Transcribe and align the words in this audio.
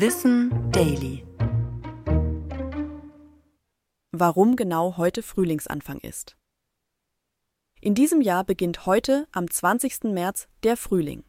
Wissen 0.00 0.70
Daily. 0.70 1.26
Warum 4.12 4.54
genau 4.54 4.96
heute 4.96 5.24
Frühlingsanfang 5.24 5.98
ist. 5.98 6.36
In 7.80 7.96
diesem 7.96 8.20
Jahr 8.20 8.44
beginnt 8.44 8.86
heute, 8.86 9.26
am 9.32 9.50
20. 9.50 10.04
März, 10.04 10.46
der 10.62 10.76
Frühling. 10.76 11.24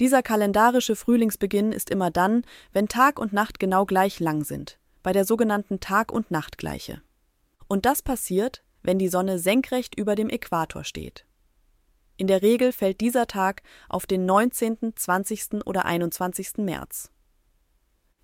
Dieser 0.00 0.22
kalendarische 0.22 0.96
Frühlingsbeginn 0.96 1.70
ist 1.70 1.90
immer 1.90 2.10
dann, 2.10 2.46
wenn 2.72 2.88
Tag 2.88 3.18
und 3.18 3.34
Nacht 3.34 3.60
genau 3.60 3.84
gleich 3.84 4.20
lang 4.20 4.42
sind, 4.42 4.78
bei 5.02 5.12
der 5.12 5.26
sogenannten 5.26 5.78
Tag- 5.78 6.12
und 6.12 6.30
Nachtgleiche. 6.30 7.02
Und 7.68 7.84
das 7.84 8.00
passiert, 8.00 8.64
wenn 8.82 8.98
die 8.98 9.08
Sonne 9.08 9.38
senkrecht 9.38 9.94
über 9.96 10.14
dem 10.14 10.30
Äquator 10.30 10.84
steht. 10.84 11.26
In 12.16 12.26
der 12.26 12.40
Regel 12.40 12.72
fällt 12.72 13.02
dieser 13.02 13.26
Tag 13.26 13.62
auf 13.90 14.06
den 14.06 14.24
19., 14.24 14.96
20. 14.96 15.66
oder 15.66 15.84
21. 15.84 16.56
März. 16.56 17.12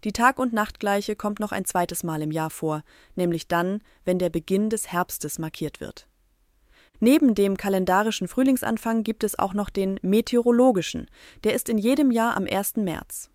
Die 0.05 0.13
Tag- 0.13 0.39
und 0.39 0.53
Nachtgleiche 0.53 1.17
kommt 1.17 1.41
noch 1.41 1.51
ein 1.51 1.65
zweites 1.65 2.05
Mal 2.05 2.23
im 2.23 2.31
Jahr 2.31 2.51
vor, 2.51 2.83
nämlich 3.17 3.49
dann, 3.49 3.83
wenn 4.05 4.19
der 4.19 4.31
Beginn 4.31 4.71
des 4.71 4.93
Herbstes 4.93 5.39
markiert 5.39 5.81
wird. 5.81 6.07
Neben 7.01 7.35
dem 7.35 7.57
kalendarischen 7.57 8.29
Frühlingsanfang 8.29 9.05
gibt 9.05 9.25
es 9.25 9.39
auch 9.39 9.55
noch 9.55 9.71
den 9.71 9.99
meteorologischen, 10.03 11.09
der 11.45 11.55
ist 11.55 11.69
in 11.69 11.79
jedem 11.79 12.11
Jahr 12.11 12.37
am 12.37 12.45
1. 12.45 12.77
März. 12.77 13.31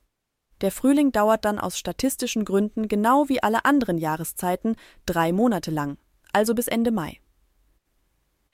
Der 0.62 0.72
Frühling 0.72 1.12
dauert 1.12 1.46
dann 1.46 1.60
aus 1.60 1.78
statistischen 1.78 2.46
Gründen 2.46 2.88
genau 2.88 3.28
wie 3.28 3.44
alle 3.44 3.66
anderen 3.66 3.98
Jahreszeiten 3.98 4.76
drei 5.06 5.34
Monate 5.34 5.72
lang, 5.72 5.98
also 6.32 6.56
bis 6.56 6.68
Ende 6.68 6.92
Mai. 6.92 7.20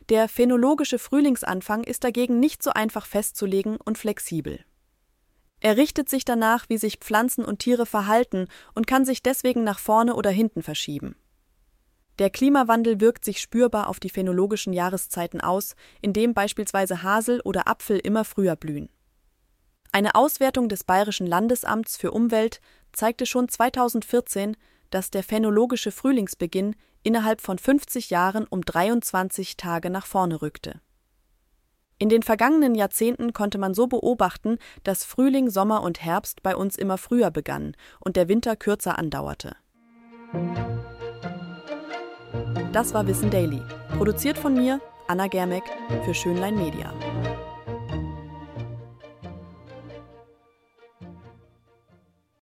Der 0.09 0.28
phänologische 0.28 0.98
Frühlingsanfang 0.98 1.84
ist 1.84 2.03
dagegen 2.03 2.39
nicht 2.39 2.64
so 2.64 2.72
einfach 2.72 3.05
festzulegen 3.05 3.78
und 3.78 4.00
flexibel. 4.00 4.66
Er 5.62 5.77
richtet 5.77 6.09
sich 6.09 6.26
danach, 6.26 6.70
wie 6.70 6.77
sich 6.77 6.98
Pflanzen 6.98 7.44
und 7.44 7.59
Tiere 7.59 7.86
verhalten 7.86 8.48
und 8.73 8.88
kann 8.88 9.05
sich 9.05 9.22
deswegen 9.22 9.63
nach 9.63 9.80
vorne 9.80 10.16
oder 10.16 10.30
hinten 10.30 10.64
verschieben. 10.64 11.16
Der 12.20 12.30
Klimawandel 12.30 13.00
wirkt 13.00 13.23
sich 13.23 13.39
spürbar 13.39 13.88
auf 13.88 14.00
die 14.00 14.09
phänologischen 14.09 14.73
Jahreszeiten 14.73 15.39
aus, 15.39 15.75
indem 16.02 16.34
beispielsweise 16.34 17.02
Hasel 17.02 17.42
oder 17.42 17.67
Apfel 17.67 17.97
immer 17.97 18.25
früher 18.25 18.56
blühen. 18.56 18.89
Eine 19.92 20.16
Auswertung 20.16 20.69
des 20.69 20.84
Bayerischen 20.84 21.25
Landesamts 21.25 21.97
für 21.97 22.12
Umwelt 22.12 22.62
zeigte 22.91 23.25
schon 23.25 23.47
2014, 23.47 24.56
dass 24.89 25.12
der 25.12 25.23
phänologische 25.23 25.91
Frühlingsbeginn 25.91 26.75
innerhalb 27.03 27.41
von 27.41 27.58
50 27.58 28.09
Jahren 28.09 28.45
um 28.47 28.62
23 28.62 29.58
Tage 29.58 29.89
nach 29.89 30.06
vorne 30.06 30.41
rückte. 30.41 30.81
In 32.02 32.08
den 32.08 32.23
vergangenen 32.23 32.75
Jahrzehnten 32.75 33.33
konnte 33.33 33.58
man 33.58 33.73
so 33.73 33.88
beobachten, 33.88 34.58
dass 34.86 35.03
Frühling, 35.03 35.50
Sommer 35.50 35.83
und 35.83 36.02
Herbst 36.02 36.41
bei 36.41 36.56
uns 36.56 36.78
immer 36.78 36.97
früher 36.97 37.30
begannen 37.30 37.75
und 38.00 38.16
der 38.16 38.30
Winter 38.30 38.56
kürzer 38.56 38.97
andauerte. 38.97 39.58
Das 42.72 42.94
war 42.94 43.06
Wissen 43.06 43.30
Daily, 43.30 43.61
produziert 43.97 44.38
von 44.38 44.53
mir, 44.53 44.80
Anna 45.09 45.28
Germeck, 45.28 45.64
für 46.06 46.14
Schönlein 46.14 46.56
Media. 46.56 46.94